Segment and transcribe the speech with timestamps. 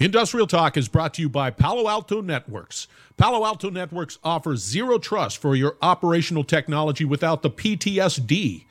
[0.00, 2.88] Industrial Talk is brought to you by Palo Alto Networks.
[3.18, 8.64] Palo Alto Networks offers zero trust for your operational technology without the PTSD.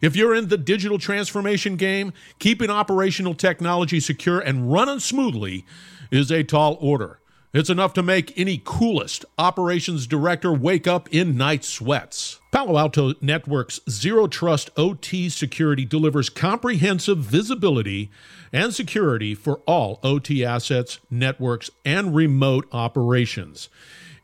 [0.00, 5.66] If you're in the digital transformation game, keeping operational technology secure and running smoothly
[6.12, 7.18] is a tall order.
[7.52, 12.38] It's enough to make any coolest operations director wake up in night sweats.
[12.56, 18.10] Palo Alto Network's Zero Trust OT security delivers comprehensive visibility
[18.50, 23.68] and security for all OT assets, networks, and remote operations.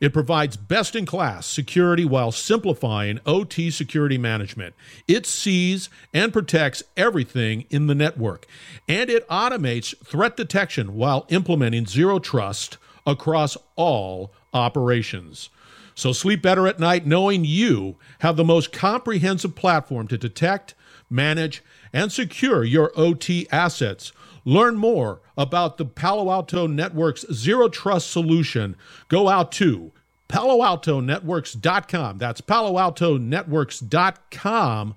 [0.01, 4.73] It provides best in class security while simplifying OT security management.
[5.07, 8.47] It sees and protects everything in the network,
[8.87, 15.51] and it automates threat detection while implementing zero trust across all operations.
[15.95, 20.73] So sleep better at night knowing you have the most comprehensive platform to detect,
[21.09, 24.11] manage, and secure your OT assets.
[24.45, 28.75] Learn more about the Palo Alto Network's Zero Trust solution.
[29.07, 29.91] Go out to
[30.29, 32.17] paloaltonetworks.com.
[32.17, 34.95] That's paloaltonetworks.com.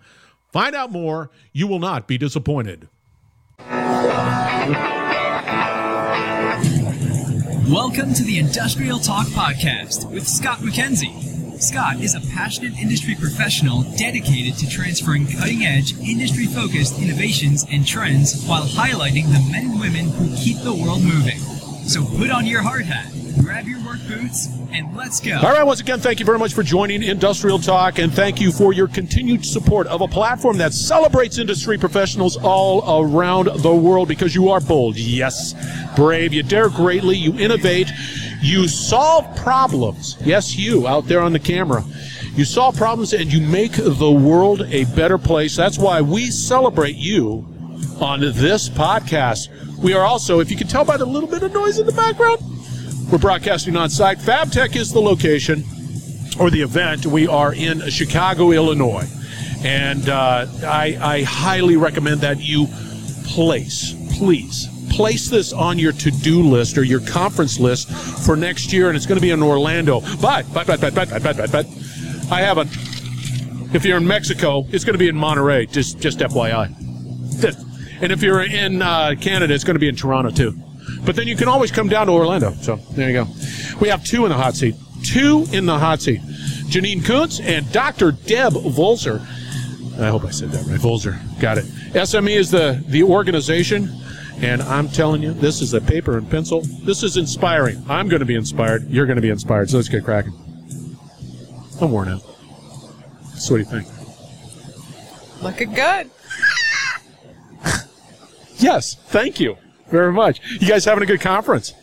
[0.53, 1.31] Find out more.
[1.53, 2.89] You will not be disappointed.
[7.69, 11.61] Welcome to the Industrial Talk Podcast with Scott MacKenzie.
[11.61, 17.85] Scott is a passionate industry professional dedicated to transferring cutting edge, industry focused innovations and
[17.85, 21.39] trends while highlighting the men and women who keep the world moving.
[21.89, 23.13] So put on your hard hat,
[23.47, 25.37] grab your work boots, and let's go.
[25.37, 28.51] All right, once again, thank you very much for joining Industrial Talk, and thank you
[28.51, 34.09] for your continued support of a platform that celebrates industry professionals all around the world
[34.09, 35.55] because you are bold, yes,
[35.95, 37.89] brave, you dare greatly, you innovate,
[38.43, 40.17] you solve problems.
[40.25, 41.85] Yes, you out there on the camera.
[42.35, 45.55] You solve problems and you make the world a better place.
[45.55, 47.47] That's why we celebrate you
[48.01, 49.51] on this podcast.
[49.79, 51.93] We are also, if you can tell by the little bit of noise in the
[51.93, 52.41] background,
[53.11, 54.19] we're broadcasting on site.
[54.19, 55.63] FabTech is the location
[56.41, 57.07] or the event.
[57.07, 59.09] We are in Chicago, Illinois.
[59.65, 62.67] And uh, I, I highly recommend that you
[63.29, 67.91] place, please, place this on your to-do list or your conference list
[68.25, 70.01] for next year, and it's going to be in Orlando.
[70.21, 71.67] But, but, but, but, but, but, but, but,
[72.31, 72.67] I have a.
[73.75, 75.71] If you're in Mexico, it's going to be in Monterrey.
[75.71, 76.73] Just, just FYI.
[78.01, 80.59] And if you're in uh, Canada, it's going to be in Toronto too.
[81.07, 82.53] But then you can always come down to Orlando.
[82.55, 83.27] So there you go.
[83.81, 84.75] We have two in the hot seat.
[85.05, 86.21] Two in the hot seat.
[86.69, 88.11] Jeannine Kunz and Dr.
[88.11, 89.21] Deb Volzer.
[90.01, 90.81] I hope I said that right.
[90.81, 91.17] Volzer.
[91.41, 91.65] Got it.
[91.95, 93.89] SME is the, the organization.
[94.39, 96.63] And I'm telling you, this is a paper and pencil.
[96.83, 97.83] This is inspiring.
[97.89, 98.91] I'm going to be inspired.
[98.91, 99.71] You're going to be inspired.
[99.71, 100.35] So let's get cracking.
[101.81, 102.23] I'm worn out.
[103.37, 103.87] So what do you think?
[105.41, 106.11] Looking good.
[108.59, 108.97] yes.
[108.97, 109.57] Thank you
[109.89, 110.41] very much.
[110.61, 111.75] You guys having a good conference?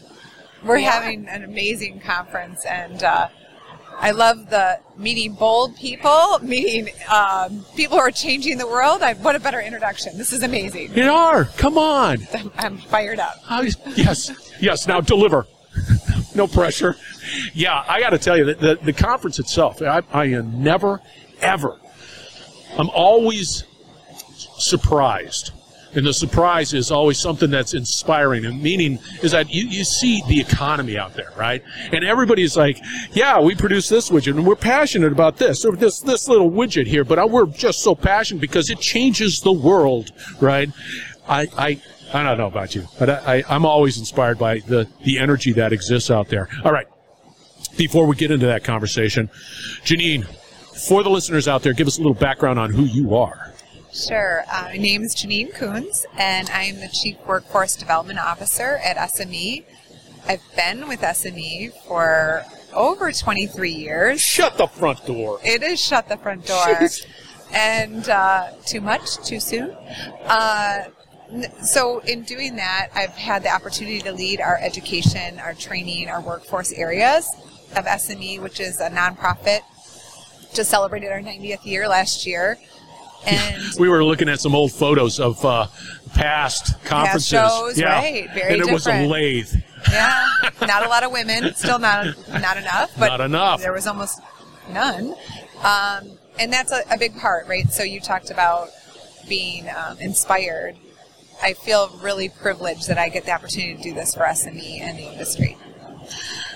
[0.63, 3.27] We're having an amazing conference, and uh,
[3.99, 9.01] I love the meeting bold people, meeting um, people who are changing the world.
[9.01, 10.17] I, what a better introduction!
[10.17, 10.93] This is amazing.
[10.93, 11.45] You are.
[11.57, 12.19] Come on.
[12.33, 13.35] I'm, I'm fired up.
[13.49, 13.65] Uh,
[13.95, 14.87] yes, yes.
[14.87, 15.47] Now deliver.
[16.35, 16.95] no pressure.
[17.53, 21.01] Yeah, I got to tell you that the, the conference itself, I, I am never,
[21.41, 21.79] ever.
[22.77, 23.63] I'm always
[24.57, 25.51] surprised
[25.95, 30.21] and the surprise is always something that's inspiring and meaning is that you, you see
[30.27, 31.63] the economy out there, right?
[31.91, 32.79] And everybody's like,
[33.11, 36.87] yeah, we produce this widget and we're passionate about this or this, this little widget
[36.87, 40.11] here, but we're just so passionate because it changes the world,
[40.41, 40.69] right?
[41.27, 41.81] I, I,
[42.13, 45.53] I don't know about you, but I, I, am always inspired by the, the energy
[45.53, 46.49] that exists out there.
[46.63, 46.87] All right.
[47.77, 49.31] Before we get into that conversation,
[49.83, 50.25] Jeannine,
[50.87, 53.53] for the listeners out there, give us a little background on who you are.
[53.93, 54.43] Sure.
[54.51, 59.65] Uh, my name is Jeannine Kunz, and I'm the Chief Workforce Development Officer at SME.
[60.27, 62.43] I've been with SME for
[62.73, 64.19] over 23 years.
[64.19, 65.39] Shut the front door.
[65.43, 66.65] It is shut the front door.
[66.65, 67.05] Jeez.
[67.53, 69.69] And uh, too much, too soon.
[70.25, 70.85] Uh,
[71.61, 76.19] so in doing that, I've had the opportunity to lead our education, our training, our
[76.19, 77.29] workforce areas
[77.75, 79.59] of SME, which is a nonprofit.
[80.55, 82.57] Just celebrated our 90th year last year.
[83.25, 85.67] And we were looking at some old photos of uh,
[86.13, 87.31] past conferences.
[87.31, 87.93] Past shows, yeah.
[87.93, 88.29] right?
[88.33, 88.73] Very and it different.
[88.73, 89.53] was a lathe.
[89.91, 90.27] Yeah,
[90.61, 91.53] not a lot of women.
[91.55, 92.91] Still not not enough.
[92.97, 93.61] But not enough.
[93.61, 94.21] There was almost
[94.69, 95.15] none,
[95.63, 97.69] um, and that's a, a, big part, right?
[97.71, 98.69] So you talked about
[99.27, 100.77] being um, inspired.
[101.41, 104.97] I feel really privileged that I get the opportunity to do this for SME and
[104.97, 105.57] the industry.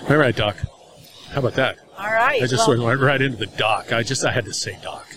[0.08, 0.56] All right, Doc.
[1.30, 1.78] How about that?
[1.98, 2.42] All right.
[2.42, 3.92] I just well, went right into the doc.
[3.92, 5.07] I just I had to say doc.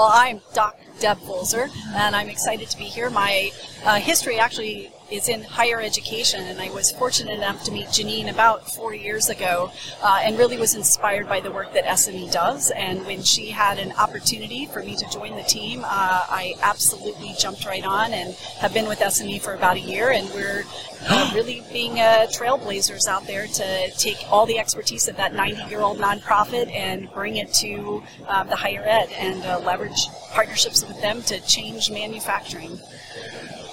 [0.00, 0.82] Well, I'm Dr.
[0.98, 3.10] Deb Volzer, and I'm excited to be here.
[3.10, 3.50] My
[3.84, 8.28] uh, history actually is in higher education, and I was fortunate enough to meet Jeannine
[8.28, 9.72] about four years ago,
[10.02, 12.70] uh, and really was inspired by the work that SME does.
[12.70, 15.86] And when she had an opportunity for me to join the team, uh,
[16.28, 20.28] I absolutely jumped right on and have been with SME for about a year, and
[20.30, 20.64] we're
[21.08, 25.98] uh, really being uh, trailblazers out there to take all the expertise of that 90-year-old
[25.98, 31.22] nonprofit and bring it to uh, the higher ed and uh, leverage partnerships with them
[31.22, 32.78] to change manufacturing.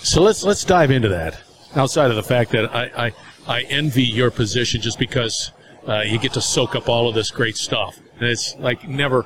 [0.08, 1.38] So let's let's dive into that.
[1.76, 3.12] Outside of the fact that I I,
[3.46, 5.52] I envy your position just because
[5.86, 8.00] uh, you get to soak up all of this great stuff.
[8.18, 9.26] And it's like never,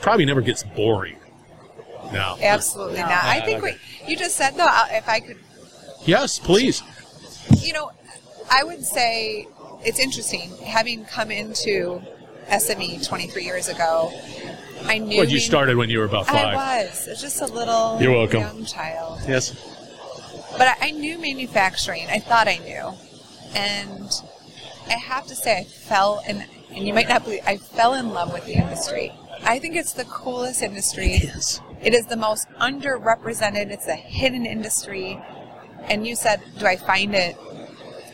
[0.00, 1.18] probably never gets boring.
[2.10, 2.38] No.
[2.40, 3.24] Absolutely not.
[3.24, 3.76] I think what
[4.08, 5.36] you just said, though, uh, if I could,
[6.06, 6.82] Yes, please.
[7.60, 7.90] you know,
[8.50, 9.46] I would say
[9.84, 12.00] it's interesting having come into
[12.48, 14.10] SME 23 years ago.
[14.88, 15.18] I knew.
[15.18, 16.54] Well, you started when you were about five.
[16.54, 17.08] I was.
[17.08, 18.40] I was just a little You're welcome.
[18.40, 19.20] young child.
[19.26, 19.54] Yes.
[20.52, 22.06] But I, I knew manufacturing.
[22.08, 22.92] I thought I knew.
[23.54, 24.10] And
[24.88, 26.44] I have to say, I fell in,
[26.74, 29.12] and you might not believe, I fell in love with the industry.
[29.42, 31.12] I think it's the coolest industry.
[31.14, 31.60] It is.
[31.82, 33.70] It is the most underrepresented.
[33.70, 35.20] It's a hidden industry.
[35.84, 37.36] And you said, do I find it,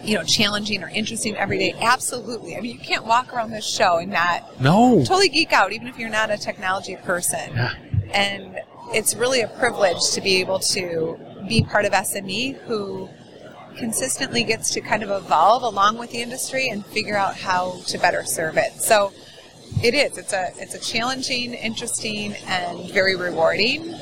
[0.03, 1.75] you know, challenging or interesting every day?
[1.81, 2.57] Absolutely.
[2.57, 4.99] I mean, you can't walk around this show and not No.
[5.05, 7.53] totally geek out, even if you're not a technology person.
[7.55, 7.73] Yeah.
[8.13, 8.61] And
[8.93, 11.19] it's really a privilege to be able to
[11.49, 13.09] be part of SME who
[13.77, 17.99] consistently gets to kind of evolve along with the industry and figure out how to
[17.99, 18.73] better serve it.
[18.75, 19.13] So
[19.83, 20.19] it is.
[20.19, 23.95] It's a it's a challenging, interesting, and very rewarding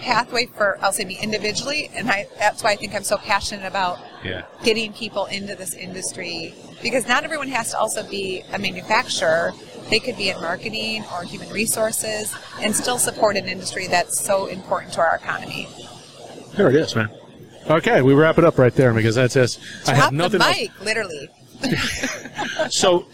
[0.00, 3.66] pathway for I'll say me individually, and I that's why I think I'm so passionate
[3.66, 4.42] about Yeah.
[4.64, 9.52] getting people into this industry because not everyone has to also be a manufacturer.
[9.90, 14.46] They could be in marketing or human resources and still support an industry that's so
[14.46, 15.68] important to our economy.
[16.56, 17.08] There it is, man.
[17.70, 19.58] Okay, we wrap it up right there because that's us.
[19.86, 20.56] I have Drop the nothing else.
[20.58, 21.28] mic, literally.
[22.70, 23.06] So,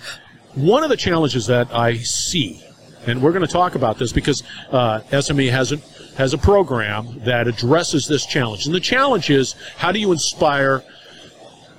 [0.54, 2.64] one of the challenges that I see,
[3.06, 5.78] and we're going to talk about this because uh, SME has a,
[6.16, 8.66] has a program that addresses this challenge.
[8.66, 10.82] And the challenge is how do you inspire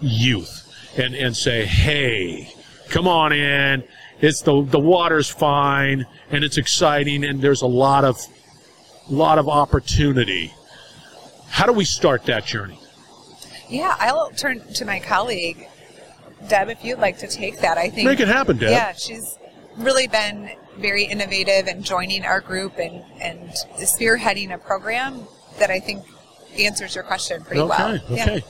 [0.02, 0.62] youth
[0.98, 2.54] and, and say, hey,
[2.90, 3.84] come on in.
[4.22, 8.20] It's the, the water's fine and it's exciting and there's a lot of,
[9.10, 10.54] lot of opportunity.
[11.48, 12.80] How do we start that journey?
[13.70, 15.68] Yeah, I'll turn to my colleague,
[16.48, 17.78] Deb, if you'd like to take that.
[17.78, 18.72] I think Make it happen, Deb.
[18.72, 19.38] Yeah, she's
[19.78, 25.22] really been very innovative and joining our group and, and spearheading a program
[25.60, 26.04] that I think
[26.60, 28.00] answers your question pretty Okay, well.
[28.12, 28.42] okay.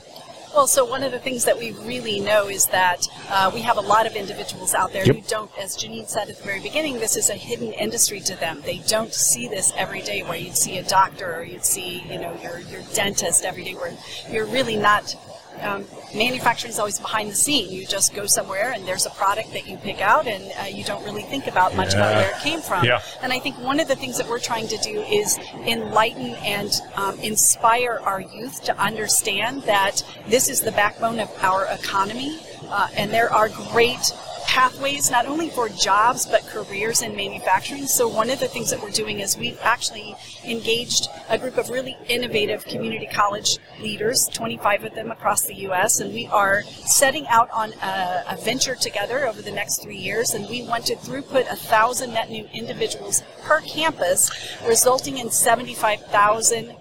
[0.54, 3.76] Well, so one of the things that we really know is that uh, we have
[3.76, 5.14] a lot of individuals out there Yep.
[5.16, 8.36] who don't, as Jeannine said at the very beginning, this is a hidden industry to
[8.36, 8.62] them.
[8.64, 12.18] They don't see this every day where you'd see a doctor or you'd see, you
[12.18, 13.92] know, your, your dentist every day where
[14.30, 15.14] you're really not.
[15.62, 17.70] Um, manufacturing is always behind the scene.
[17.70, 20.84] You just go somewhere and there's a product that you pick out and uh, you
[20.84, 22.84] don't really think about much about where it came from.
[22.84, 23.02] Yeah.
[23.22, 26.70] And I think one of the things that we're trying to do is enlighten and
[26.94, 32.38] um, inspire our youth to understand that this is the backbone of our economy,
[32.68, 34.12] uh, and there are great
[34.56, 37.86] pathways not only for jobs but careers in manufacturing.
[37.86, 40.16] So one of the things that we're doing is we've actually
[40.46, 46.00] engaged a group of really innovative community college leaders, 25 of them across the U.S.,
[46.00, 50.30] and we are setting out on a, a venture together over the next three years,
[50.30, 54.30] and we want to throughput a thousand net new individuals per campus,
[54.66, 56.74] resulting in 75,000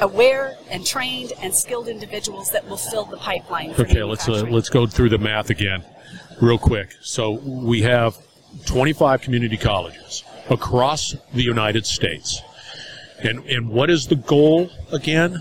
[0.00, 3.74] aware and trained and skilled individuals that will fill the pipeline.
[3.74, 5.84] For Okay, let's uh, let's go through the math again,
[6.42, 6.90] real quick.
[7.00, 8.18] So we have
[8.66, 12.42] 25 community colleges across the United States,
[13.22, 15.40] and and what is the goal again?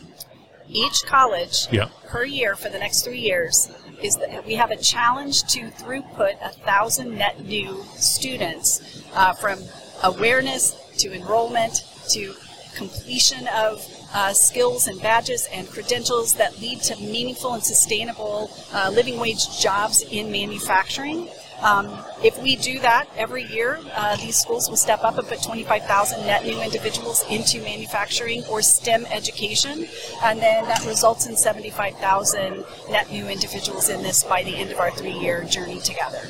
[0.69, 1.89] Each college Yeah.
[2.07, 3.69] per year for the next three years
[4.01, 9.59] is that we have a challenge to throughput a thousand net new students uh, from
[10.03, 12.33] awareness to enrollment to
[12.75, 18.89] completion of uh, skills and badges and credentials that lead to meaningful and sustainable uh,
[18.93, 21.29] living wage jobs in manufacturing.
[21.61, 25.43] Um, if we do that every year, uh, these schools will step up and put
[25.43, 29.87] 25,000 net new individuals into manufacturing or STEM education,
[30.23, 34.79] and then that results in 75,000 net new individuals in this by the end of
[34.79, 36.21] our three-year journey together.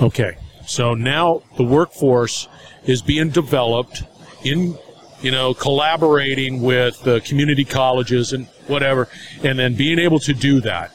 [0.00, 2.48] Okay, so now the workforce
[2.84, 4.02] is being developed
[4.44, 4.78] in,
[5.24, 9.08] you know, collaborating with the community colleges and whatever,
[9.42, 10.90] and then being able to do that.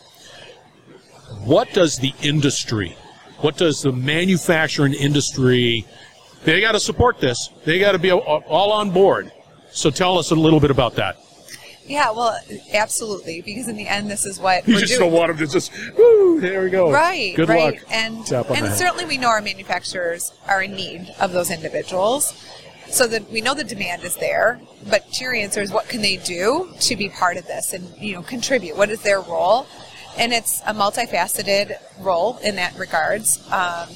[1.44, 2.96] What does the industry,
[3.40, 5.86] what does the manufacturing industry,
[6.44, 7.50] they got to support this.
[7.66, 9.32] They got to be all on board.
[9.72, 11.18] So tell us a little bit about that.
[11.86, 12.38] Yeah, well,
[12.72, 15.10] absolutely, because in the end, this is what You we're just doing.
[15.10, 16.92] don't want them to just, woo, there we go.
[16.92, 17.74] Right, Good right.
[17.74, 17.84] luck.
[17.90, 22.34] And and certainly we know our manufacturers are in need of those individuals.
[22.92, 26.02] So that we know the demand is there, but to your answer is what can
[26.02, 28.76] they do to be part of this and you know contribute?
[28.76, 29.68] What is their role?
[30.18, 33.40] And it's a multifaceted role in that regards.
[33.52, 33.90] Um,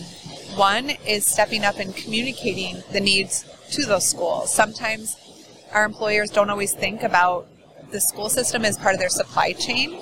[0.55, 4.53] one is stepping up and communicating the needs to those schools.
[4.53, 5.17] Sometimes
[5.73, 7.47] our employers don't always think about
[7.91, 9.99] the school system as part of their supply chain.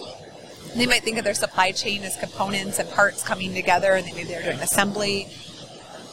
[0.76, 4.24] They might think of their supply chain as components and parts coming together, and maybe
[4.24, 5.28] they're doing assembly.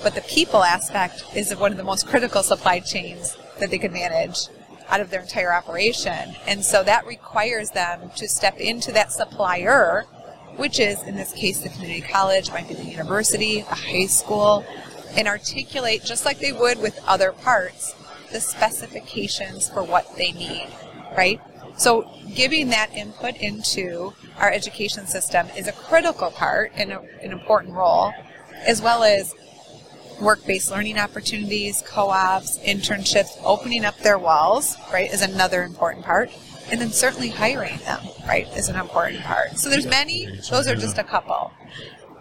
[0.02, 3.92] But the people aspect is one of the most critical supply chains that they could
[3.92, 4.48] manage
[4.88, 6.34] out of their entire operation.
[6.46, 10.04] And so that requires them to step into that supplier,
[10.56, 14.64] which is, in this case, the community college, might be the university, the high school,
[15.16, 17.94] and articulate, just like they would with other parts,
[18.32, 20.68] the specifications for what they need,
[21.16, 21.40] right?
[21.76, 27.32] So giving that input into our education system is a critical part and a, an
[27.32, 28.12] important role,
[28.66, 29.34] as well as
[30.20, 36.30] work-based learning opportunities, co-ops, internships, opening up their walls, right, is another important part.
[36.70, 39.56] And then certainly hiring them, right, is an important part.
[39.56, 41.52] So there's many, those are just a couple.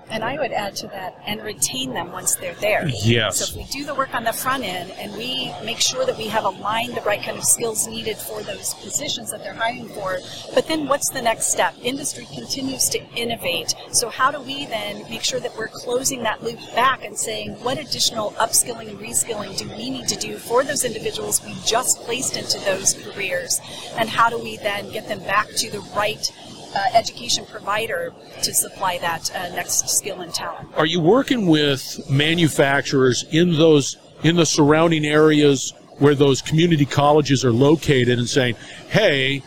[0.10, 2.88] And I would add to that, and retain them once they're there.
[3.04, 3.40] Yes.
[3.40, 6.18] So if we do the work on the front end and we make sure that
[6.18, 9.90] we have aligned the right kind of skills needed for those positions that they're hiring
[9.90, 10.20] for,
[10.56, 11.76] but then what's the next step?
[11.84, 13.76] Industry continues to innovate.
[13.92, 17.52] So how do we then make sure that we're closing that loop back and saying
[17.64, 22.00] what additional upskilling and reskilling do we need to do for those individuals we just
[22.02, 23.60] placed into those careers?
[23.98, 26.32] And how do we then get them back to the right
[26.76, 30.70] uh, education provider to supply that uh, next skill and talent.
[30.76, 37.44] Are you working with manufacturers in those in the surrounding areas where those community colleges
[37.46, 38.56] are located and saying,
[38.90, 39.44] "Hey,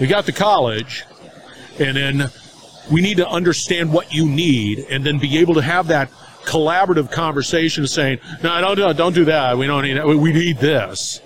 [0.00, 1.04] we got the college,
[1.78, 2.30] and then
[2.90, 6.10] we need to understand what you need, and then be able to have that
[6.44, 9.56] collaborative conversation, saying, no, don't do don't do that.
[9.56, 10.06] We don't need that.
[10.06, 11.20] We need this."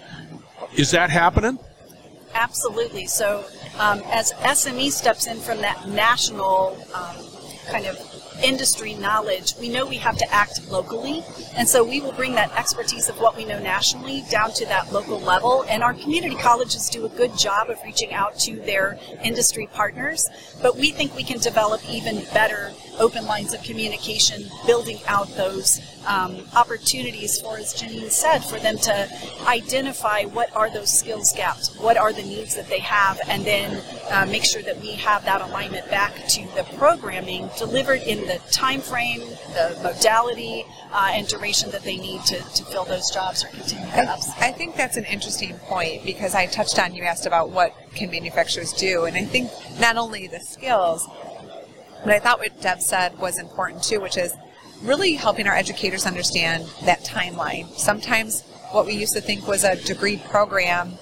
[0.75, 1.59] Is that happening?
[2.37, 3.07] Absolutely.
[3.07, 3.47] So,
[3.78, 7.16] um, as SME steps in from that national um,
[7.71, 7.97] kind of
[8.45, 11.25] industry knowledge, we know we have to act locally.
[11.57, 14.93] And so we will bring that expertise of what we know nationally down to that
[14.93, 15.64] local level.
[15.71, 20.26] And our community colleges do a good job of reaching out to their industry partners.
[20.61, 25.81] But we think we can develop even better open lines of communication, building out those
[26.07, 29.09] um, opportunities for, as Jeannine said, for them to
[29.47, 33.83] identify what are those skills gaps, what are the needs that they have, and then
[34.11, 38.41] uh, make sure that we have that alignment back to the programming delivered in the
[38.50, 39.21] time frame,
[39.55, 43.87] the modality, uh, and duration that they need to, to fill those jobs or continue
[43.93, 44.31] I, jobs.
[44.38, 48.11] I think that's an interesting point because I touched on you asked about what can
[48.11, 49.50] manufacturers do, and I think
[49.81, 51.07] not only the skills,
[52.05, 54.35] but I thought what Deb said was important too, which is
[54.83, 57.67] really helping our educators understand that timeline.
[57.76, 60.95] Sometimes what we used to think was a degree program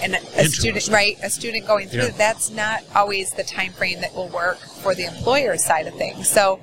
[0.00, 2.10] and a, student right a student going through Yeah.
[2.10, 6.28] that's not always the time frame that will work for the employer side of things
[6.28, 6.60] so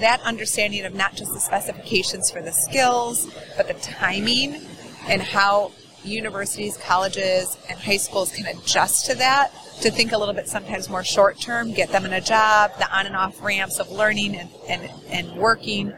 [0.00, 4.62] that understanding of not just the specifications for the skills but the timing
[5.06, 5.70] and how
[6.04, 10.88] universities colleges and high schools can adjust to that to think a little bit sometimes
[10.88, 14.36] more short term get them in a job the on and off ramps of learning
[14.36, 15.92] and, and, and working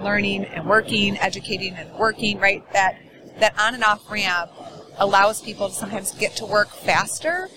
[0.00, 2.98] learning and working educating and working right that
[3.38, 4.50] that on and off ramp
[4.98, 7.48] allows people to sometimes get to work faster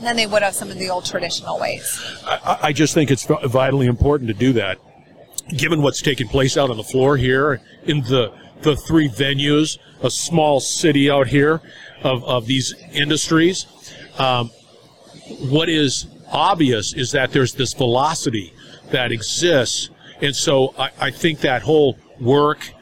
[0.00, 2.00] than they would have some of the old traditional ways.
[2.24, 4.78] I, I just think it's vitally important to do that,
[5.56, 8.32] given what's taking place out on the floor here in the
[8.62, 11.60] the three venues, a small city out here
[12.02, 13.66] of, of these industries.
[14.18, 14.50] Um,
[15.48, 18.52] what is obvious is that there's this velocity
[18.90, 19.90] that exists,
[20.20, 22.72] and so I, I think that whole work,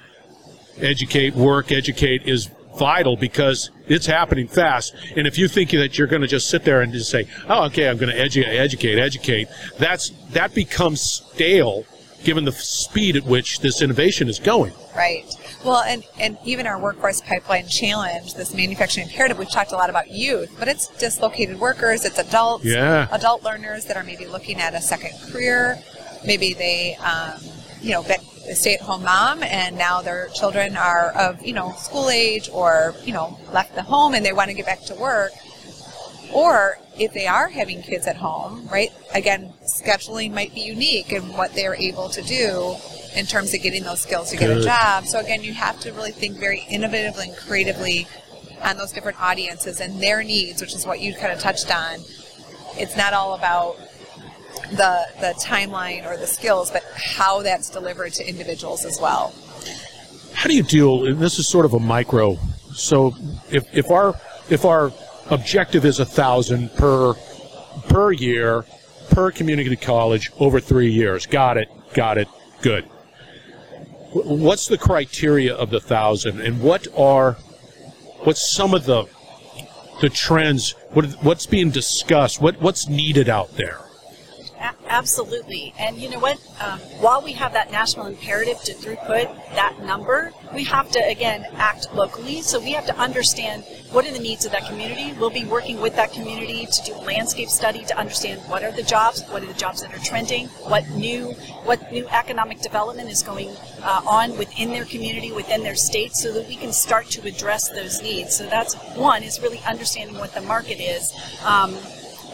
[0.78, 4.94] educate, work, educate is vital because it's happening fast.
[5.16, 7.64] And if you think that you're going to just sit there and just say, "Oh,
[7.66, 9.48] okay, I'm going to educate, educate, educate,"
[9.78, 11.84] that's that becomes stale
[12.24, 14.72] given the speed at which this innovation is going.
[14.96, 15.24] Right.
[15.68, 19.90] Well, and, and even our workforce pipeline challenge, this manufacturing imperative, we've talked a lot
[19.90, 23.06] about youth, but it's dislocated workers, it's adults, Yeah.
[23.12, 25.78] adult learners that are maybe looking at a second career.
[26.24, 27.38] Maybe they, um,
[27.82, 32.08] you know, been a stay-at-home mom, and now their children are of you know school
[32.08, 35.32] age or you know left the home and they want to get back to work.
[36.32, 38.90] Or if they are having kids at home, right?
[39.14, 42.76] Again, scheduling might be unique in what they're able to do
[43.14, 45.06] in terms of getting those skills to get a job.
[45.06, 48.06] So again, you have to really think very innovatively and creatively
[48.62, 52.00] on those different audiences and their needs, which is what you kind of touched on.
[52.76, 53.76] It's not all about
[54.70, 59.34] the the timeline or the skills, but how that's delivered to individuals as well.
[60.34, 61.06] How do you deal?
[61.06, 62.36] And this is sort of a micro.
[62.74, 63.14] So
[63.50, 64.14] if if our
[64.50, 64.92] if our
[65.30, 67.14] objective is a thousand per
[67.88, 68.64] per year
[69.10, 72.28] per community college over three years, got it, got it,
[72.62, 72.84] good.
[74.12, 77.32] What's the criteria of the thousand, and what are
[78.24, 79.04] what's some of the
[80.00, 80.74] the trends?
[80.90, 82.40] What what's being discussed?
[82.40, 83.80] What what's needed out there?
[84.88, 85.74] Absolutely.
[85.78, 86.38] And you know what?
[86.60, 91.46] Um, while we have that national imperative to throughput that number, we have to, again,
[91.56, 92.40] act locally.
[92.40, 95.12] So we have to understand what are the needs of that community.
[95.18, 98.72] We'll be working with that community to do a landscape study to understand what are
[98.72, 101.32] the jobs, what are the jobs that are trending, what new,
[101.64, 103.50] what new economic development is going
[103.82, 107.68] uh, on within their community, within their state, so that we can start to address
[107.68, 108.36] those needs.
[108.36, 111.12] So that's one is really understanding what the market is.
[111.44, 111.76] Um,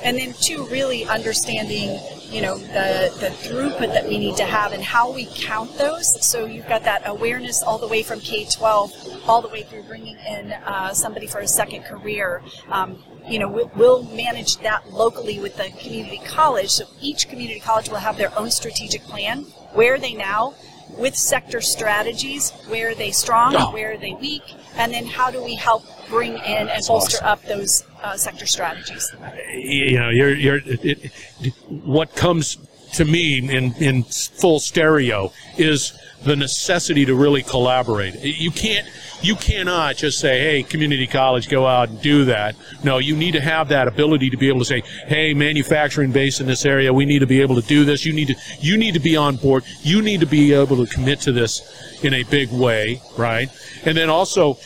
[0.05, 1.99] and then two, really understanding,
[2.35, 6.21] you know, the, the throughput that we need to have and how we count those.
[6.27, 10.17] So you've got that awareness all the way from K-12 all the way through bringing
[10.19, 12.43] in uh, somebody for a second career.
[12.71, 12.99] Um,
[13.29, 16.71] you know, we'll, we'll manage that locally with the community college.
[16.71, 19.45] So each community college will have their own strategic plan.
[19.73, 20.55] Where are they now?
[20.99, 23.73] With sector strategies, where are they strong, Oh.
[23.73, 24.43] where are they weak,
[24.77, 27.27] and then how do we help bring in and bolster awesome.
[27.27, 29.13] up those uh, sector strategies?
[29.55, 31.11] you know, you're, you're, it,
[31.41, 32.57] it, what comes
[32.95, 38.15] to me in, in full stereo is the necessity to really collaborate.
[38.21, 38.87] You can't,
[39.23, 42.57] you cannot just say, hey, community college, go out and do that.
[42.83, 46.41] No, you need to have that ability to be able to say, hey, manufacturing base
[46.41, 48.05] in this area, we need to be able to do this.
[48.05, 49.65] You need to, you need to be on board.
[49.83, 53.49] You need to be able to commit to this in a big way, right?
[53.85, 54.59] And then also,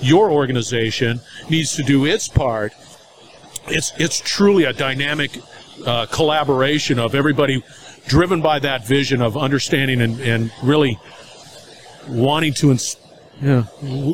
[0.00, 1.20] your organization
[1.50, 2.72] needs to do its part
[3.68, 5.38] it's it's truly a dynamic
[5.84, 7.62] uh, collaboration of everybody
[8.06, 10.98] driven by that vision of understanding and, and really
[12.08, 12.96] wanting to ins-
[13.42, 13.64] yeah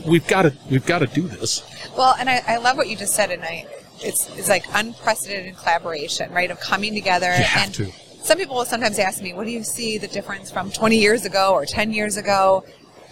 [0.06, 1.62] we've got to we've got to do this
[1.96, 3.66] Well, and I, I love what you just said, and I
[4.00, 6.50] it's it's like unprecedented collaboration, right?
[6.50, 7.26] Of coming together.
[7.26, 7.92] You have and to.
[8.24, 11.24] Some people will sometimes ask me, "What do you see the difference from 20 years
[11.24, 12.64] ago or 10 years ago?"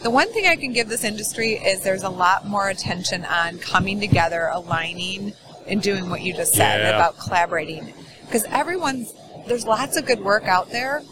[0.03, 3.59] The one thing I can give this industry is there's a lot more attention on
[3.59, 5.35] coming together, aligning,
[5.67, 6.97] and doing what you just said Yeah.
[6.97, 7.93] about collaborating.
[8.25, 9.13] Because everyone's
[9.51, 11.03] there's lots of good work out there,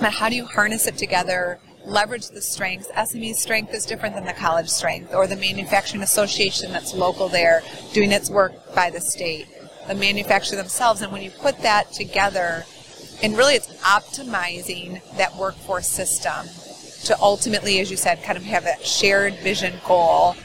[0.00, 1.60] but how do you harness it together?
[1.84, 2.88] Leverage the strengths.
[2.92, 7.62] SME's strength is different than the college strength, or the manufacturing association that's local there
[7.92, 9.46] doing its work by the state,
[9.86, 11.02] the manufacturer themselves.
[11.02, 12.64] And when you put that together,
[13.22, 16.46] and really it's optimizing that workforce system
[17.04, 20.36] to ultimately, as you said, kind of have that shared vision goal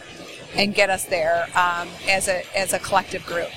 [0.55, 3.49] and get us there um, as a as a collective group.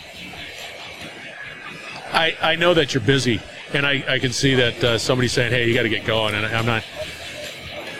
[2.12, 3.40] I, I know that you're busy
[3.72, 6.34] and I, I can see that uh, somebody's saying hey you got to get going
[6.34, 6.84] and I'm not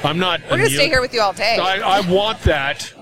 [0.05, 1.59] I'm not We're gonna stay here with you all day.
[1.59, 2.93] I, I want that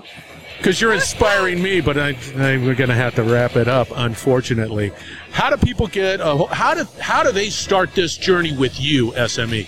[0.57, 3.89] because you're inspiring me, but I, I, we're going to have to wrap it up,
[3.93, 4.91] unfortunately.
[5.31, 6.19] How do people get?
[6.21, 9.11] A, how do how do they start this journey with you?
[9.11, 9.67] SME?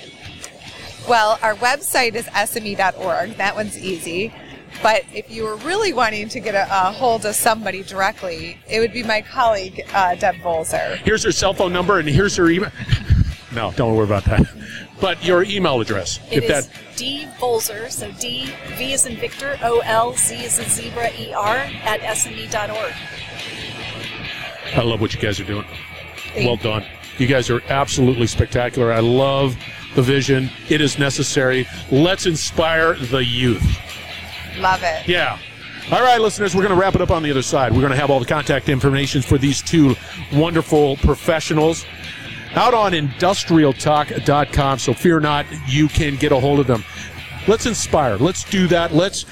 [1.07, 3.35] Well, our website is sme.org.
[3.37, 4.33] That one's easy.
[4.83, 8.79] But if you were really wanting to get a, a hold of somebody directly, it
[8.79, 10.97] would be my colleague, uh, Deb Volzer.
[10.97, 12.71] Here's her cell phone number, and here's her email.
[13.53, 14.45] No, don't worry about that.
[15.01, 19.15] But your email address, It if is that D Volzer, so D V is in
[19.15, 22.93] Victor, O L Z is in Zebra, E R at sme.org.
[24.75, 25.65] I love what you guys are doing.
[26.35, 26.83] Well done.
[27.19, 28.91] You guys are absolutely spectacular.
[28.91, 29.55] I love
[29.95, 30.49] the vision.
[30.69, 31.67] It is necessary.
[31.91, 33.77] Let's inspire the youth.
[34.59, 35.07] Love it.
[35.07, 35.39] Yeah.
[35.91, 37.71] All right, listeners, we're going to wrap it up on the other side.
[37.71, 39.95] We're going to have all the contact information for these two
[40.33, 41.85] wonderful professionals
[42.55, 44.79] out on industrialtalk.com.
[44.79, 46.83] So fear not, you can get a hold of them.
[47.47, 48.17] Let's inspire.
[48.17, 48.93] Let's do that.
[48.93, 49.25] Let's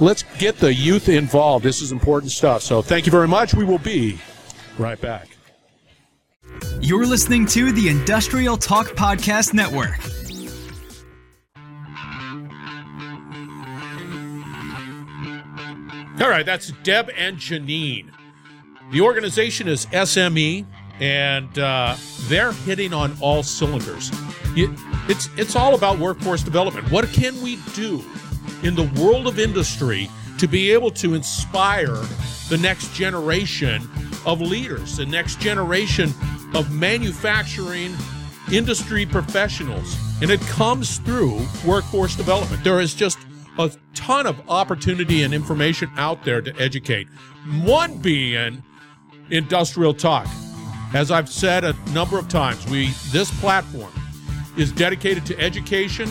[0.00, 1.64] let's get the youth involved.
[1.64, 2.62] This is important stuff.
[2.62, 3.54] So thank you very much.
[3.54, 4.18] We will be
[4.78, 5.28] right back.
[6.80, 10.00] You're listening to the Industrial Talk Podcast Network.
[16.22, 18.12] All right, that's Deb and Jeannine.
[18.92, 20.64] The organization is SME,
[21.00, 21.96] and uh,
[22.28, 24.12] they're hitting on all cylinders.
[24.54, 26.92] It's it's all about workforce development.
[26.92, 28.04] What can we do
[28.62, 30.08] in the world of industry
[30.38, 31.96] to be able to inspire
[32.48, 33.82] the next generation
[34.24, 36.14] of leaders, the next generation
[36.54, 37.96] of manufacturing
[38.52, 39.96] industry professionals?
[40.22, 42.62] And it comes through workforce development.
[42.62, 43.18] There is just
[43.58, 47.08] a ton of opportunity and information out there to educate.
[47.62, 48.62] One being
[49.30, 50.26] Industrial Talk.
[50.94, 53.92] As I've said a number of times, we this platform
[54.56, 56.08] is dedicated to education,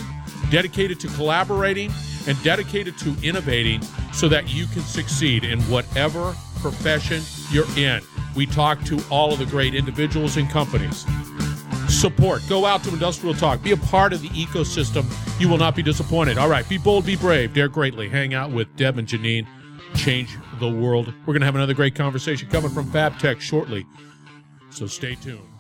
[0.50, 1.92] dedicated to collaborating,
[2.28, 3.82] and dedicated to innovating
[4.14, 8.02] so that you can succeed in whatever profession you're in.
[8.36, 11.06] We talk to all of the great individuals and companies.
[12.02, 12.42] Support.
[12.50, 13.62] Go out to Industrial Talk.
[13.62, 15.06] Be a part of the ecosystem.
[15.40, 16.40] You will not be disappointed.
[16.40, 16.68] All right.
[16.68, 18.10] Be bold, be brave, dare greatly.
[18.10, 19.48] Hang out with Deb and Jeannine.
[19.94, 21.14] Change the world.
[21.28, 23.86] We're going to have another great conversation coming from FabTech shortly.
[24.72, 25.51] So stay tuned.